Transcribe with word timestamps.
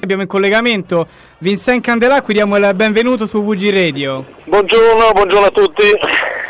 Abbiamo 0.00 0.22
in 0.22 0.28
collegamento 0.28 1.08
Vincent 1.38 1.82
Candelà, 1.82 2.22
qui 2.22 2.32
diamo 2.32 2.56
il 2.56 2.70
benvenuto 2.76 3.26
su 3.26 3.42
VG 3.42 3.70
Radio. 3.70 4.24
Buongiorno, 4.44 5.10
buongiorno 5.10 5.46
a 5.46 5.50
tutti. 5.50 5.82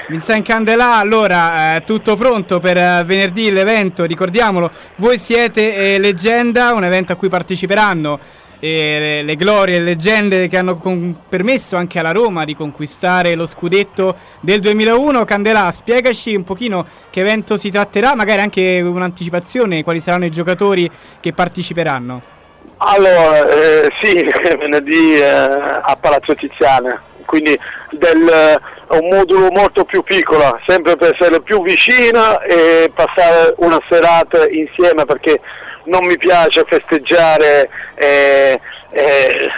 Vincent 0.08 0.44
Candelà, 0.44 0.96
allora 0.96 1.76
eh, 1.76 1.84
tutto 1.84 2.14
pronto 2.14 2.58
per 2.58 2.76
eh, 2.76 3.03
venerdì 3.06 3.50
l'evento, 3.50 4.04
ricordiamolo, 4.04 4.71
voi 4.96 5.19
siete 5.19 5.95
eh, 5.95 5.98
Leggenda, 5.98 6.74
un 6.74 6.84
evento 6.84 7.14
a 7.14 7.16
cui 7.16 7.30
parteciperanno 7.30 8.19
le, 8.58 9.22
le, 9.22 9.37
glorie 9.37 9.76
e 9.76 9.80
leggende 9.80 10.46
che 10.46 10.58
hanno 10.58 10.76
con- 10.76 11.17
permesso 11.26 11.76
anche 11.76 11.99
alla 11.99 12.12
Roma 12.12 12.44
di 12.44 12.54
conquistare 12.54 13.35
lo 13.35 13.46
scudetto 13.46 14.15
del 14.40 14.60
2001. 14.60 15.24
Candelà, 15.24 15.72
spiegaci 15.72 16.34
un 16.34 16.45
pochino 16.45 16.84
che 17.09 17.20
evento 17.20 17.56
si 17.56 17.70
tratterà, 17.70 18.15
magari 18.15 18.42
anche 18.42 18.83
un'anticipazione, 18.83 19.83
quali 19.83 20.01
saranno 20.01 20.27
i 20.27 20.30
giocatori 20.30 20.91
che 21.19 21.33
parteciperanno. 21.33 22.37
Allora, 22.79 23.48
eh, 23.48 23.88
sì, 24.02 24.23
venerdì 24.56 25.16
eh, 25.16 25.24
a 25.24 25.97
Palazzo 26.01 26.34
Tiziana, 26.34 27.02
quindi 27.25 27.59
del, 27.91 28.29
eh, 28.29 28.97
un 28.97 29.09
modulo 29.09 29.51
molto 29.51 29.85
più 29.85 30.02
piccolo, 30.02 30.61
sempre 30.65 30.97
per 30.97 31.15
essere 31.19 31.41
più 31.43 31.61
vicino 31.62 32.41
e 32.41 32.91
passare 32.95 33.55
una 33.59 33.80
serata 33.88 34.49
insieme 34.49 35.05
perché 35.05 35.41
non 35.85 36.07
mi 36.07 36.16
piace 36.19 36.65
festeggiare 36.69 37.69
eh, 37.97 38.61
eh, 38.91 39.51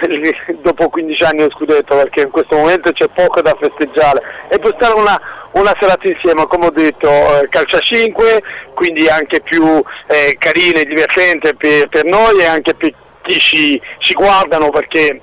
dopo 0.63 0.89
15 0.89 1.23
anni 1.25 1.45
di 1.45 1.51
scudetto 1.51 1.97
perché 1.97 2.23
in 2.23 2.31
questo 2.31 2.57
momento 2.57 2.91
c'è 2.93 3.07
poco 3.15 3.43
da 3.43 3.55
festeggiare. 3.61 4.23
E 4.49 4.59
per 4.59 4.75
stare 4.77 4.95
una, 4.95 5.21
una 5.53 5.77
serata 5.79 6.09
insieme, 6.09 6.47
come 6.47 6.67
ho 6.67 6.71
detto, 6.71 7.09
eh, 7.09 7.49
calcia 7.51 7.81
5, 7.81 8.43
quindi 8.73 9.09
anche 9.09 9.43
più 9.43 9.83
eh, 10.07 10.37
carina 10.39 10.81
e 10.81 10.87
divertente 10.87 11.55
per, 11.55 11.89
per 11.89 12.05
noi 12.05 12.41
e 12.41 12.47
anche 12.47 12.73
per 12.73 12.95
chi 13.31 13.39
ci, 13.39 13.83
ci 13.99 14.15
guardano 14.15 14.71
perché, 14.71 15.21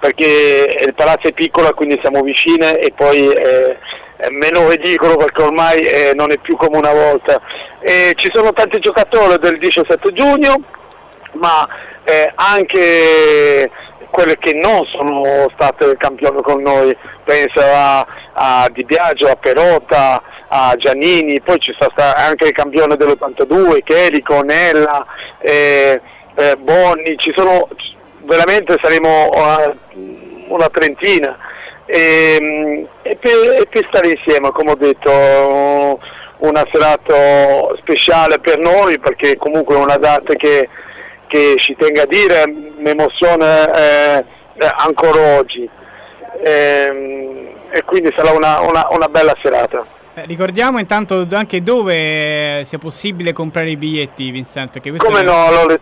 perché, 0.00 0.76
il 0.86 0.94
palazzo 0.94 1.28
è 1.28 1.32
piccolo 1.32 1.72
quindi 1.74 1.98
siamo 2.00 2.22
vicine 2.22 2.78
e 2.78 2.92
poi 2.92 3.28
eh, 3.28 3.76
è 4.16 4.28
meno 4.30 4.68
ridicolo 4.68 5.16
perché 5.16 5.42
ormai 5.42 5.78
eh, 5.80 6.12
non 6.14 6.30
è 6.30 6.38
più 6.38 6.56
come 6.56 6.78
una 6.78 6.92
volta. 6.92 7.40
E 7.80 8.12
ci 8.16 8.30
sono 8.32 8.52
tanti 8.52 8.78
giocatori 8.78 9.38
del 9.38 9.58
17 9.58 10.12
giugno, 10.12 10.56
ma 11.32 11.66
eh, 12.04 12.30
anche 12.34 13.70
quelle 14.10 14.36
che 14.38 14.52
non 14.54 14.84
sono 14.86 15.48
state 15.54 15.96
campioni 15.96 16.42
con 16.42 16.60
noi, 16.60 16.94
penso 17.24 17.60
a, 17.62 18.06
a 18.32 18.68
Di 18.70 18.84
Biagio, 18.84 19.28
a 19.28 19.36
Perotta, 19.36 20.22
a 20.48 20.74
Giannini, 20.76 21.40
poi 21.40 21.58
ci 21.58 21.72
stati 21.74 22.02
anche 22.02 22.48
i 22.48 22.52
campioni 22.52 22.96
dell'82, 22.96 23.82
Cherico, 23.84 24.42
Nella. 24.42 25.06
Eh, 25.38 26.00
eh, 26.40 26.56
Bonni, 26.56 27.16
ci 27.18 27.32
sono 27.36 27.68
veramente 28.22 28.76
saremo 28.80 29.28
uh, 29.28 29.76
una 30.48 30.68
trentina 30.68 31.36
e, 31.84 32.38
ehm, 32.40 32.88
e, 33.02 33.16
per, 33.16 33.60
e, 33.60 33.66
per, 33.68 33.86
stare 33.88 34.12
insieme, 34.12 34.50
come 34.52 34.70
ho 34.70 34.76
detto, 34.76 36.00
una 36.38 36.64
serata 36.72 37.74
speciale 37.78 38.38
per 38.38 38.58
noi 38.58 38.98
perché 38.98 39.36
comunque 39.36 39.74
è 39.74 39.78
una 39.78 39.96
data 39.96 40.34
che, 40.34 40.68
che 41.26 41.54
ci 41.58 41.74
tenga 41.76 42.02
a 42.02 42.06
dire, 42.06 42.46
mi 42.46 42.90
emoziona 42.90 44.16
eh, 44.18 44.24
ancora 44.76 45.38
oggi 45.38 45.68
e, 46.42 47.54
e, 47.70 47.82
quindi 47.84 48.12
sarà 48.16 48.30
una, 48.30 48.60
una, 48.60 48.86
una 48.90 49.08
bella 49.08 49.34
serata. 49.42 49.84
Eh, 50.14 50.24
ricordiamo 50.26 50.78
intanto 50.78 51.26
anche 51.32 51.62
dove 51.62 52.62
sia 52.64 52.78
possibile 52.78 53.32
comprare 53.32 53.70
i 53.70 53.76
biglietti, 53.76 54.30
Vincent. 54.30 54.80
Come 54.96 55.22
no, 55.22 55.46
allora, 55.46 55.76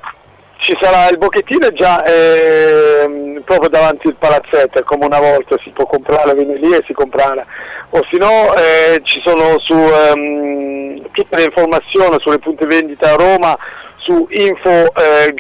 ci 0.59 0.77
sarà 0.81 1.09
il 1.09 1.19
bocchettino 1.19 1.71
già 1.73 2.03
eh, 2.05 3.41
proprio 3.45 3.69
davanti 3.69 4.09
al 4.09 4.17
palazzetto, 4.17 4.83
come 4.85 5.07
una 5.07 5.21
volta 5.21 5.57
si 5.63 5.71
può 5.71 5.87
comprare, 5.87 6.35
viene 6.35 6.57
lì 6.57 6.73
e 6.73 6.83
si 6.87 6.93
comprare, 6.93 7.47
o 7.91 8.05
se 8.11 8.19
no 8.19 8.55
eh, 8.55 9.01
ci 9.05 9.21
sono 9.25 9.59
su 9.61 9.75
ehm, 9.75 11.11
tutte 11.13 11.37
le 11.37 11.45
informazioni 11.45 12.17
sulle 12.19 12.39
punte 12.39 12.67
vendita 12.67 13.13
a 13.13 13.17
Roma 13.17 13.57
su 13.97 14.27
info 14.31 14.93
eh, 14.95 15.33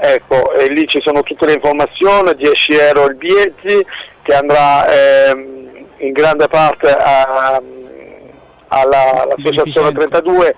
ecco, 0.00 0.52
e 0.52 0.68
lì 0.68 0.86
ci 0.86 1.00
sono 1.02 1.22
tutte 1.22 1.46
le 1.46 1.54
informazioni, 1.54 2.34
10 2.36 2.72
euro 2.72 3.06
il 3.06 3.16
biglietti 3.16 3.84
che 4.22 4.34
andrà 4.34 4.86
ehm, 4.88 5.86
in 5.98 6.12
grande 6.12 6.46
parte 6.46 6.88
a, 6.88 7.60
alla, 8.68 9.22
all'associazione 9.22 9.92
32 9.92 10.54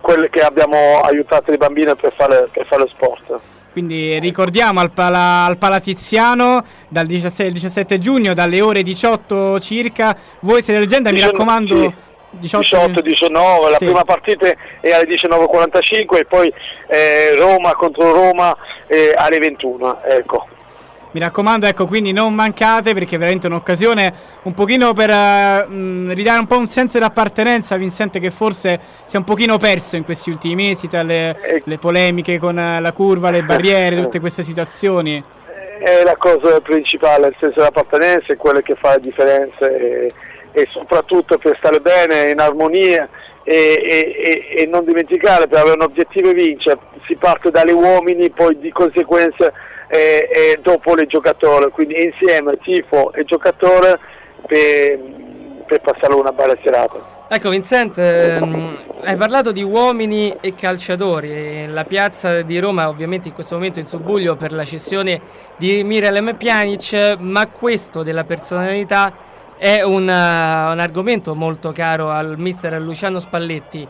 quelle 0.00 0.30
che 0.30 0.40
abbiamo 0.40 1.00
aiutato 1.00 1.50
le 1.50 1.56
bambine 1.56 1.94
per 1.94 2.14
fare, 2.16 2.48
per 2.52 2.66
fare 2.66 2.88
sport. 2.88 3.40
Quindi 3.72 4.18
ricordiamo 4.18 4.80
al, 4.80 4.90
Pala, 4.90 5.44
al 5.44 5.56
Palatiziano 5.56 6.64
dal 6.88 7.06
17, 7.06 7.52
17, 7.52 7.98
giugno, 7.98 8.34
dalle 8.34 8.60
ore 8.60 8.82
18 8.82 9.60
circa. 9.60 10.16
Voi 10.40 10.62
siete 10.62 10.80
leggenda, 10.80 11.12
mi 11.12 11.20
raccomando. 11.20 11.76
Sì. 11.76 11.94
18, 12.30 13.00
19, 13.00 13.70
la 13.70 13.76
sì. 13.78 13.84
prima 13.86 14.04
partita 14.04 14.46
è 14.80 14.90
alle 14.90 15.04
19.45 15.04 16.18
e 16.18 16.24
poi 16.26 16.52
eh, 16.88 17.36
Roma 17.36 17.72
contro 17.74 18.12
Roma 18.12 18.54
eh, 18.86 19.12
alle 19.14 19.38
21. 19.38 20.02
Ecco. 20.04 20.46
Mi 21.10 21.20
raccomando, 21.20 21.66
ecco, 21.66 21.86
quindi 21.86 22.12
non 22.12 22.34
mancate 22.34 22.92
perché 22.92 23.16
è 23.16 23.18
veramente 23.18 23.46
un'occasione 23.46 24.12
un 24.42 24.52
pochino 24.52 24.92
per 24.92 25.08
uh, 25.08 26.10
ridare 26.12 26.38
un 26.38 26.46
po' 26.46 26.58
un 26.58 26.66
senso 26.66 26.98
di 26.98 27.04
appartenenza 27.04 27.74
a 27.74 27.78
Vincente 27.78 28.20
che 28.20 28.30
forse 28.30 28.78
si 29.06 29.16
è 29.16 29.18
un 29.18 29.24
pochino 29.24 29.56
perso 29.56 29.96
in 29.96 30.04
questi 30.04 30.30
ultimi 30.30 30.54
mesi 30.54 30.86
tra 30.86 31.02
le, 31.02 31.30
eh. 31.40 31.62
le 31.64 31.78
polemiche 31.78 32.38
con 32.38 32.56
la 32.56 32.92
curva, 32.92 33.30
le 33.30 33.42
barriere, 33.42 34.02
tutte 34.02 34.20
queste 34.20 34.42
situazioni. 34.42 35.22
È 35.78 36.02
la 36.04 36.16
cosa 36.16 36.60
principale, 36.60 37.28
il 37.28 37.36
senso 37.40 37.60
di 37.60 37.66
appartenenza 37.66 38.32
è 38.32 38.36
quello 38.36 38.60
che 38.60 38.74
fa 38.74 38.90
la 38.90 38.98
differenza 38.98 39.66
e, 39.66 40.12
e 40.52 40.68
soprattutto 40.70 41.38
per 41.38 41.56
stare 41.56 41.80
bene, 41.80 42.30
in 42.30 42.40
armonia 42.40 43.08
e, 43.48 44.44
e, 44.52 44.62
e 44.62 44.66
non 44.66 44.84
dimenticare, 44.84 45.48
per 45.48 45.60
avere 45.60 45.76
un 45.76 45.82
obiettivo 45.82 46.28
e 46.28 46.34
vincere, 46.34 46.78
si 47.06 47.16
parte 47.16 47.50
dalle 47.50 47.72
uomini, 47.72 48.28
poi 48.28 48.58
di 48.58 48.70
conseguenza 48.70 49.50
e, 49.88 50.28
e 50.30 50.58
dopo 50.60 50.94
le 50.94 51.06
giocatori, 51.06 51.70
quindi 51.70 51.94
insieme 52.04 52.58
tifo 52.62 53.10
e 53.14 53.24
giocatore 53.24 53.98
per, 54.46 54.98
per 55.66 55.80
passare 55.80 56.14
una 56.14 56.32
bella 56.32 56.56
serata. 56.62 57.16
Ecco 57.30 57.48
Vincent, 57.50 57.96
ehm, 57.98 58.76
hai 59.04 59.16
parlato 59.16 59.52
di 59.52 59.62
uomini 59.62 60.34
e 60.40 60.54
calciatori, 60.54 61.66
la 61.68 61.84
piazza 61.84 62.42
di 62.42 62.58
Roma 62.58 62.88
ovviamente 62.88 63.28
in 63.28 63.34
questo 63.34 63.54
momento 63.54 63.78
è 63.78 63.82
in 63.82 63.88
subbuglio 63.88 64.36
per 64.36 64.52
la 64.52 64.64
cessione 64.64 65.20
di 65.56 65.82
Miralem 65.84 66.36
Pjanic, 66.36 67.16
ma 67.18 67.46
questo 67.48 68.02
della 68.02 68.24
personalità 68.24 69.12
è 69.58 69.82
una, 69.82 70.70
un 70.70 70.78
argomento 70.78 71.34
molto 71.34 71.72
caro 71.72 72.10
al 72.10 72.38
mister 72.38 72.80
Luciano 72.80 73.18
Spalletti. 73.18 73.86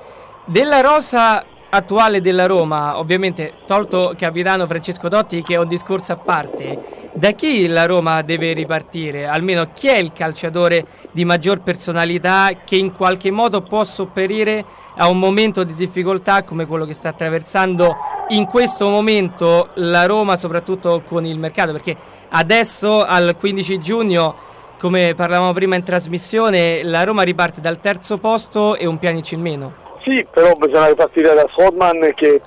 Della 0.46 0.80
rosa 0.80 1.44
attuale 1.70 2.22
della 2.22 2.46
Roma, 2.46 2.98
ovviamente 2.98 3.52
tolto 3.66 4.14
capitano 4.16 4.66
Francesco 4.66 5.08
Totti 5.08 5.42
che 5.42 5.54
è 5.54 5.58
un 5.58 5.68
discorso 5.68 6.12
a 6.12 6.16
parte, 6.16 7.10
da 7.12 7.32
chi 7.32 7.66
la 7.66 7.84
Roma 7.84 8.22
deve 8.22 8.54
ripartire? 8.54 9.26
Almeno 9.26 9.72
chi 9.74 9.88
è 9.88 9.96
il 9.96 10.12
calciatore 10.12 10.86
di 11.10 11.26
maggior 11.26 11.60
personalità 11.60 12.50
che 12.64 12.76
in 12.76 12.92
qualche 12.92 13.30
modo 13.30 13.60
può 13.60 13.84
sopperire 13.84 14.64
a 14.96 15.08
un 15.08 15.18
momento 15.18 15.64
di 15.64 15.74
difficoltà 15.74 16.42
come 16.44 16.66
quello 16.66 16.86
che 16.86 16.94
sta 16.94 17.10
attraversando 17.10 17.96
in 18.28 18.46
questo 18.46 18.88
momento 18.88 19.68
la 19.74 20.06
Roma, 20.06 20.36
soprattutto 20.36 21.02
con 21.04 21.26
il 21.26 21.38
mercato? 21.38 21.72
Perché 21.72 21.96
adesso 22.30 23.04
al 23.04 23.34
15 23.38 23.78
giugno, 23.78 24.34
come 24.78 25.14
parlavamo 25.14 25.52
prima 25.52 25.74
in 25.74 25.82
trasmissione, 25.82 26.82
la 26.84 27.02
Roma 27.02 27.22
riparte 27.22 27.60
dal 27.60 27.80
terzo 27.80 28.18
posto 28.18 28.76
e 28.76 28.86
un 28.86 28.98
pianici 28.98 29.34
in 29.34 29.40
meno. 29.40 29.72
Sì, 30.04 30.26
però 30.30 30.54
bisogna 30.54 30.86
ripartire 30.86 31.34
da 31.34 31.46
Sodman 31.54 32.12
che 32.14 32.40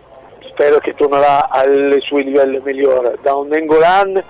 spero 0.50 0.80
che 0.80 0.96
tornerà 0.96 1.50
ai 1.50 2.00
suoi 2.02 2.24
livelli 2.24 2.60
migliori, 2.64 3.18
da 3.22 3.36
un 3.36 3.48
Nengolan 3.48 4.24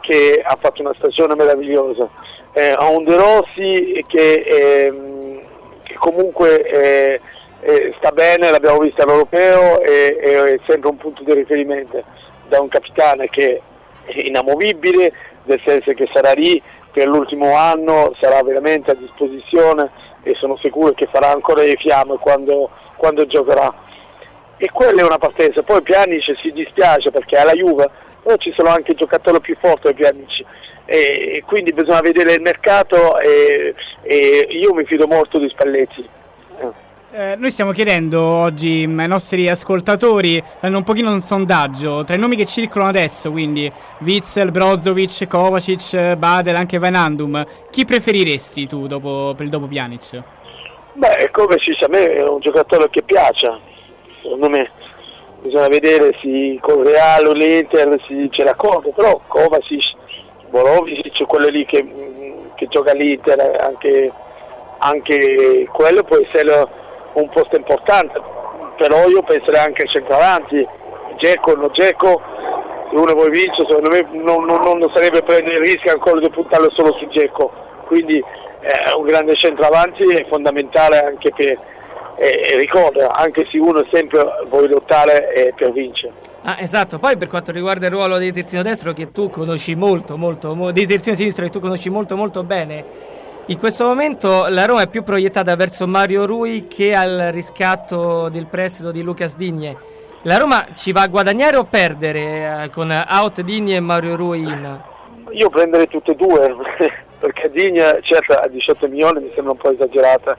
che 0.00 0.42
ha 0.44 0.58
fatto 0.60 0.82
una 0.82 0.92
stagione 0.98 1.34
meravigliosa, 1.34 2.08
eh, 2.52 2.74
a 2.76 2.88
un 2.88 3.04
De 3.04 3.16
Rossi 3.16 4.04
che, 4.06 4.32
eh, 4.32 5.40
che 5.82 5.94
comunque 5.94 6.62
eh, 6.62 7.20
eh, 7.60 7.94
sta 7.98 8.10
bene, 8.10 8.50
l'abbiamo 8.50 8.78
visto 8.78 9.02
all'europeo 9.02 9.80
e 9.80 10.16
è 10.18 10.60
sempre 10.66 10.90
un 10.90 10.96
punto 10.96 11.22
di 11.22 11.32
riferimento, 11.32 12.02
da 12.48 12.60
un 12.60 12.68
capitano 12.68 13.24
che 13.30 13.62
è 14.04 14.18
inamovibile, 14.18 15.12
nel 15.44 15.60
senso 15.64 15.92
che 15.92 16.08
sarà 16.12 16.32
lì 16.32 16.60
per 16.94 17.08
l'ultimo 17.08 17.56
anno, 17.56 18.14
sarà 18.20 18.40
veramente 18.44 18.92
a 18.92 18.94
disposizione 18.94 19.90
e 20.22 20.36
sono 20.36 20.56
sicuro 20.62 20.92
che 20.92 21.08
farà 21.10 21.32
ancora 21.32 21.62
le 21.62 21.74
fiamme 21.74 22.18
quando, 22.18 22.70
quando 22.94 23.26
giocherà. 23.26 23.74
E 24.56 24.70
quella 24.72 25.00
è 25.00 25.04
una 25.04 25.18
partenza, 25.18 25.64
poi 25.64 25.82
Pjanic 25.82 26.38
si 26.40 26.52
dispiace 26.52 27.10
perché 27.10 27.36
alla 27.36 27.52
Juve, 27.52 27.90
però 28.22 28.36
ci 28.36 28.52
sono 28.56 28.68
anche 28.68 28.94
giocatori 28.94 29.40
più 29.40 29.56
forti 29.60 29.88
di 29.88 29.94
Pjanic 29.94 30.44
e 30.86 31.42
quindi 31.46 31.72
bisogna 31.72 32.00
vedere 32.00 32.34
il 32.34 32.42
mercato 32.42 33.18
e, 33.18 33.74
e 34.02 34.46
io 34.50 34.72
mi 34.72 34.84
fido 34.84 35.08
molto 35.08 35.38
di 35.38 35.48
Spalletti. 35.48 36.08
Eh. 37.14 37.32
Eh, 37.32 37.36
noi 37.36 37.52
stiamo 37.52 37.70
chiedendo 37.70 38.20
oggi 38.20 38.84
mm, 38.86 38.98
ai 38.98 39.06
nostri 39.06 39.48
ascoltatori 39.48 40.42
hanno 40.60 40.78
un 40.78 40.82
pochino 40.82 41.12
un 41.12 41.20
sondaggio 41.20 42.02
tra 42.02 42.16
i 42.16 42.18
nomi 42.18 42.34
che 42.34 42.44
circolano 42.44 42.90
adesso, 42.90 43.30
quindi 43.30 43.70
Witzel, 44.00 44.50
Brozovic, 44.50 45.28
Kovacic, 45.28 46.16
Badel, 46.16 46.56
anche 46.56 46.78
Vainandum. 46.78 47.44
Chi 47.70 47.84
preferiresti 47.84 48.66
tu 48.66 48.88
dopo, 48.88 49.32
per 49.36 49.44
il 49.44 49.50
dopo 49.50 49.66
Pjanic? 49.66 50.22
Beh, 50.94 51.30
Kovacic 51.30 51.82
a 51.82 51.88
me 51.88 52.14
è 52.14 52.28
un 52.28 52.40
giocatore 52.40 52.90
che 52.90 53.02
piace, 53.02 53.48
secondo 54.20 54.48
me 54.48 54.70
bisogna 55.40 55.68
vedere 55.68 56.18
se 56.20 56.58
con 56.60 56.82
Real 56.82 57.26
o 57.26 57.32
l'Inter 57.32 57.96
si 58.08 58.28
ce 58.32 58.42
la 58.42 58.56
conta, 58.56 58.88
però 58.90 59.20
Kovacic, 59.28 59.94
Borovic, 60.50 61.24
quello 61.26 61.46
lì 61.46 61.64
che, 61.64 61.86
che 62.56 62.66
gioca 62.68 62.92
l'Inter, 62.92 63.56
anche, 63.60 64.12
anche 64.78 65.68
quello 65.70 66.02
può 66.02 66.16
essere 66.16 66.82
un 67.14 67.28
posto 67.30 67.56
importante, 67.56 68.20
però 68.76 69.06
io 69.08 69.22
penserei 69.22 69.60
anche 69.60 69.82
al 69.82 69.88
centravanti, 69.88 70.66
Geco, 71.18 71.54
no 71.54 71.70
Geco, 71.70 72.20
se 72.90 72.96
uno 72.96 73.12
vuole 73.14 73.30
vincere 73.30 73.66
secondo 73.68 73.90
me 73.90 74.06
non, 74.12 74.44
non, 74.44 74.78
non 74.78 74.90
sarebbe 74.92 75.22
prendere 75.22 75.54
il 75.56 75.62
rischio 75.62 75.92
ancora 75.92 76.20
di 76.20 76.30
puntarlo 76.30 76.70
solo 76.74 76.92
su 76.98 77.06
Geco, 77.08 77.50
quindi 77.86 78.18
eh, 78.18 78.92
un 78.96 79.04
grande 79.04 79.34
centravanti 79.36 80.02
è 80.14 80.26
fondamentale 80.28 80.98
anche 80.98 81.32
per, 81.34 81.58
eh, 82.16 82.56
ricorda, 82.56 83.12
anche 83.14 83.46
se 83.50 83.58
uno 83.58 83.84
sempre 83.92 84.22
vuole 84.48 84.68
lottare 84.68 85.52
per 85.56 85.72
vincere. 85.72 86.12
Ah, 86.42 86.56
esatto, 86.60 86.98
poi 86.98 87.16
per 87.16 87.28
quanto 87.28 87.52
riguarda 87.52 87.86
il 87.86 87.92
ruolo 87.92 88.18
di 88.18 88.30
terzino 88.30 88.62
destro 88.62 88.92
che 88.92 89.10
tu 89.10 89.30
conosci 89.30 89.74
molto, 89.74 90.16
molto, 90.16 90.54
mo- 90.54 90.70
di 90.72 90.86
terzino 90.86 91.16
sinistro 91.16 91.44
che 91.44 91.50
tu 91.50 91.58
conosci 91.58 91.88
molto, 91.88 92.16
molto 92.16 92.44
bene, 92.44 92.84
in 93.48 93.58
questo 93.58 93.84
momento 93.84 94.46
la 94.48 94.64
Roma 94.64 94.82
è 94.82 94.88
più 94.88 95.02
proiettata 95.02 95.54
verso 95.54 95.86
Mario 95.86 96.24
Rui 96.24 96.66
che 96.66 96.94
al 96.94 97.28
riscatto 97.30 98.30
del 98.30 98.46
prestito 98.46 98.90
di 98.90 99.02
Lucas 99.02 99.36
Digne. 99.36 99.76
La 100.22 100.38
Roma 100.38 100.68
ci 100.74 100.92
va 100.92 101.02
a 101.02 101.08
guadagnare 101.08 101.58
o 101.58 101.64
perdere 101.64 102.62
eh, 102.64 102.70
con 102.70 102.90
out 102.90 103.42
Digne 103.42 103.76
e 103.76 103.80
Mario 103.80 104.16
Rui 104.16 104.40
in? 104.40 104.80
Io 105.32 105.50
prenderei 105.50 105.88
tutte 105.88 106.12
e 106.12 106.14
due, 106.14 106.56
perché 107.20 107.50
Digne 107.50 107.98
certo 108.00 108.32
a 108.32 108.48
18 108.48 108.88
milioni 108.88 109.24
mi 109.24 109.32
sembra 109.34 109.52
un 109.52 109.58
po' 109.58 109.72
esagerata, 109.72 110.38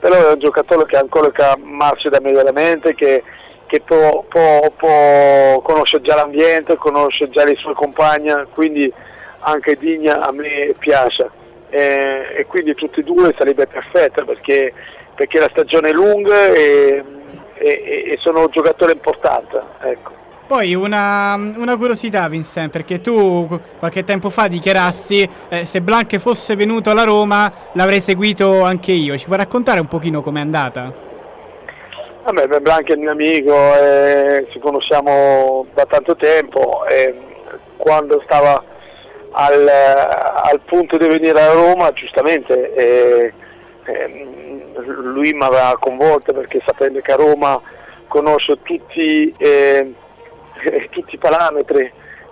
però 0.00 0.14
è 0.14 0.32
un 0.32 0.38
giocatore 0.38 0.86
che 0.86 0.96
ancora 0.96 1.30
marcia 1.62 2.08
da 2.08 2.20
mediamente, 2.22 2.94
che, 2.94 3.22
che 3.66 3.82
può, 3.84 4.24
può, 4.26 4.60
può, 4.74 5.60
conosce 5.60 6.00
già 6.00 6.14
l'ambiente, 6.14 6.76
conosce 6.76 7.28
già 7.28 7.44
le 7.44 7.56
sue 7.56 7.74
compagne, 7.74 8.46
quindi 8.54 8.90
anche 9.40 9.76
Digne 9.76 10.12
a 10.12 10.32
me 10.32 10.72
piace 10.78 11.44
eh, 11.70 12.34
e 12.38 12.46
quindi 12.46 12.74
tutti 12.74 13.00
e 13.00 13.02
due 13.02 13.34
sarebbe 13.36 13.66
perfetta 13.66 14.24
perché, 14.24 14.72
perché 15.14 15.38
la 15.38 15.48
stagione 15.50 15.90
è 15.90 15.92
lunga 15.92 16.46
e, 16.46 17.04
e, 17.54 18.10
e 18.12 18.18
sono 18.20 18.40
un 18.40 18.50
giocatore 18.50 18.92
importante. 18.92 19.62
Ecco. 19.80 20.24
Poi 20.46 20.74
una, 20.74 21.34
una, 21.34 21.76
curiosità 21.76 22.28
Vincent, 22.28 22.70
perché 22.70 23.00
tu 23.00 23.48
qualche 23.80 24.04
tempo 24.04 24.30
fa 24.30 24.46
dichiarassi 24.46 25.28
eh, 25.48 25.64
se 25.64 25.80
Blanche 25.80 26.20
fosse 26.20 26.54
venuto 26.54 26.90
alla 26.90 27.02
Roma 27.02 27.52
l'avrei 27.72 27.98
seguito 27.98 28.62
anche 28.62 28.92
io, 28.92 29.18
ci 29.18 29.26
puoi 29.26 29.38
raccontare 29.38 29.80
un 29.80 29.88
pochino 29.88 30.22
com'è 30.22 30.38
andata? 30.38 30.92
Vabbè, 32.22 32.60
Blanche 32.60 32.92
è 32.92 32.96
mio 32.96 33.10
amico, 33.10 33.54
eh, 33.74 34.46
ci 34.52 34.60
conosciamo 34.60 35.66
da 35.74 35.84
tanto 35.84 36.14
tempo 36.14 36.86
e 36.86 37.14
quando 37.76 38.22
stava 38.24 38.62
al, 39.32 39.68
al, 39.68 40.60
punto 40.64 40.96
di 40.96 41.06
venire 41.06 41.40
a 41.40 41.52
Roma, 41.52 41.92
giustamente 41.92 42.74
eh, 42.74 43.32
eh, 43.84 44.26
lui 44.82 45.32
mi 45.32 45.44
aveva 45.44 45.76
convolto 45.78 46.32
perché 46.32 46.62
sapendo 46.64 47.00
che 47.00 47.12
a 47.12 47.16
Roma 47.16 47.60
conosco 48.08 48.58
tutti, 48.58 49.34
eh, 49.36 49.92
tutti, 50.90 51.14
i 51.14 51.18
parametri 51.18 51.90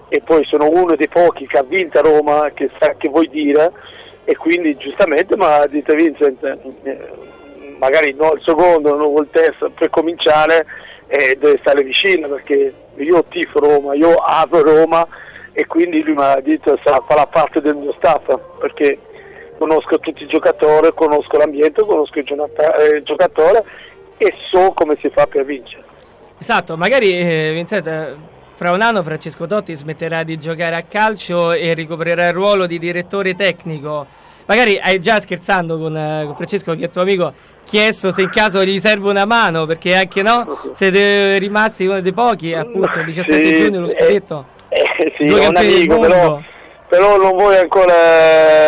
e 0.08 0.22
poi 0.24 0.44
sono 0.44 0.68
uno 0.68 0.94
dei 0.94 1.08
pochi 1.08 1.46
che 1.46 1.58
ha 1.58 1.62
vinto 1.62 1.98
a 1.98 2.02
Roma 2.02 2.50
che 2.54 2.70
sa 2.78 2.94
che 2.96 3.08
vuoi 3.08 3.28
dire 3.28 3.72
e 4.24 4.36
quindi 4.36 4.76
giustamente 4.76 5.36
mi 5.36 5.44
ha 5.44 5.66
detto 5.66 5.94
Vincent 5.94 6.58
magari 7.78 8.14
no 8.14 8.32
il 8.32 8.42
secondo, 8.44 8.96
non 8.96 9.12
il 9.16 9.28
terzo 9.30 9.70
per 9.70 9.90
cominciare 9.90 10.66
eh, 11.06 11.36
deve 11.38 11.58
stare 11.60 11.82
vicino 11.82 12.28
perché 12.28 12.72
io 12.96 13.24
tifo 13.24 13.58
Roma, 13.58 13.94
io 13.94 14.14
amo 14.16 14.62
Roma 14.62 15.06
e 15.56 15.66
quindi 15.66 16.02
lui 16.02 16.14
mi 16.14 16.22
ha 16.22 16.40
detto 16.40 16.78
sarà 16.82 17.02
farà 17.06 17.26
parte 17.26 17.60
del 17.60 17.76
mio 17.76 17.94
staff 17.96 18.24
perché 18.58 18.98
conosco 19.56 20.00
tutti 20.00 20.24
i 20.24 20.26
giocatori, 20.26 20.90
conosco 20.94 21.36
l'ambiente, 21.38 21.84
conosco 21.86 22.18
il 22.18 22.26
eh, 22.28 23.02
giocatore 23.04 23.64
e 24.18 24.34
so 24.50 24.72
come 24.72 24.96
si 25.00 25.08
fa 25.10 25.26
per 25.26 25.44
vincere. 25.44 25.84
Esatto, 26.38 26.76
magari 26.76 27.18
eh, 27.18 27.52
Vincent, 27.54 28.16
fra 28.54 28.72
un 28.72 28.80
anno 28.80 29.02
Francesco 29.04 29.46
Totti 29.46 29.74
smetterà 29.74 30.24
di 30.24 30.38
giocare 30.38 30.74
a 30.74 30.82
calcio 30.82 31.52
e 31.52 31.72
ricoprirà 31.72 32.26
il 32.26 32.34
ruolo 32.34 32.66
di 32.66 32.78
direttore 32.78 33.36
tecnico. 33.36 34.06
Magari 34.46 34.78
hai 34.78 35.00
già 35.00 35.20
scherzando 35.20 35.78
con, 35.78 35.96
eh, 35.96 36.24
con 36.26 36.34
Francesco 36.34 36.74
che 36.74 36.86
è 36.86 36.90
tuo 36.90 37.02
amico 37.02 37.32
chiesto 37.64 38.12
se 38.12 38.20
in 38.20 38.28
caso 38.28 38.62
gli 38.62 38.78
serve 38.78 39.08
una 39.08 39.24
mano 39.24 39.64
perché 39.64 39.96
anche 39.96 40.20
no 40.20 40.58
siete 40.76 41.38
rimasti 41.38 41.86
uno 41.86 42.02
dei 42.02 42.12
pochi 42.12 42.52
appunto 42.52 42.98
il 42.98 43.06
17 43.06 43.42
sì, 43.42 43.62
giugno 43.62 43.80
lo 43.80 43.88
scudetto 43.88 44.52
sì, 45.18 45.26
è 45.26 45.46
un 45.46 45.56
amico, 45.56 45.98
però, 45.98 46.40
però, 46.88 47.16
non 47.16 47.36
vuoi 47.36 47.56
ancora 47.56 47.94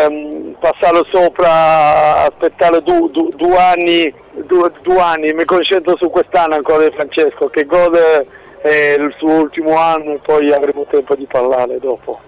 eh, 0.06 0.54
passarlo 0.58 1.06
sopra, 1.10 2.24
aspettare 2.24 2.82
due 2.82 3.10
du, 3.10 3.30
du 3.36 3.54
anni, 3.54 4.12
du, 4.32 4.70
due 4.82 5.00
anni, 5.00 5.32
mi 5.32 5.44
concentro 5.44 5.96
su 5.96 6.10
quest'anno 6.10 6.54
ancora 6.54 6.88
di 6.88 6.94
Francesco 6.94 7.48
che 7.48 7.64
gode 7.64 8.26
eh, 8.62 8.96
il 8.98 9.14
suo 9.18 9.30
ultimo 9.30 9.76
anno 9.76 10.14
e 10.14 10.20
poi 10.22 10.52
avremo 10.52 10.86
tempo 10.90 11.14
di 11.14 11.26
parlare 11.26 11.78
dopo. 11.78 12.20